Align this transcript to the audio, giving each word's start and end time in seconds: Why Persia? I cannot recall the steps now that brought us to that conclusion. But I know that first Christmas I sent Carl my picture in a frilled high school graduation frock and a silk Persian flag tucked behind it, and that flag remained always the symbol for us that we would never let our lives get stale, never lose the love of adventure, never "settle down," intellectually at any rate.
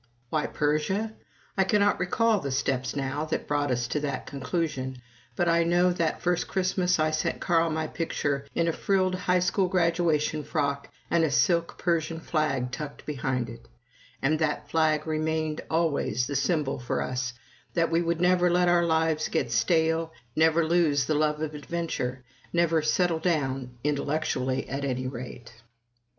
Why 0.31 0.47
Persia? 0.47 1.13
I 1.55 1.63
cannot 1.63 1.99
recall 1.99 2.39
the 2.39 2.49
steps 2.49 2.95
now 2.95 3.23
that 3.25 3.47
brought 3.47 3.69
us 3.69 3.87
to 3.89 3.99
that 3.99 4.25
conclusion. 4.25 4.99
But 5.35 5.47
I 5.47 5.63
know 5.63 5.93
that 5.93 6.23
first 6.23 6.47
Christmas 6.47 6.97
I 6.99 7.11
sent 7.11 7.39
Carl 7.39 7.69
my 7.69 7.85
picture 7.85 8.47
in 8.55 8.67
a 8.67 8.73
frilled 8.73 9.13
high 9.13 9.37
school 9.37 9.67
graduation 9.67 10.43
frock 10.43 10.89
and 11.11 11.23
a 11.23 11.29
silk 11.29 11.77
Persian 11.77 12.19
flag 12.19 12.71
tucked 12.71 13.05
behind 13.05 13.47
it, 13.47 13.67
and 14.23 14.39
that 14.39 14.71
flag 14.71 15.05
remained 15.05 15.61
always 15.69 16.25
the 16.25 16.35
symbol 16.35 16.79
for 16.79 17.03
us 17.03 17.33
that 17.75 17.91
we 17.91 18.01
would 18.01 18.19
never 18.19 18.49
let 18.49 18.67
our 18.67 18.83
lives 18.83 19.27
get 19.27 19.51
stale, 19.51 20.11
never 20.35 20.65
lose 20.65 21.05
the 21.05 21.13
love 21.13 21.41
of 21.41 21.53
adventure, 21.53 22.23
never 22.51 22.81
"settle 22.81 23.19
down," 23.19 23.69
intellectually 23.83 24.67
at 24.67 24.83
any 24.83 25.05
rate. 25.05 25.61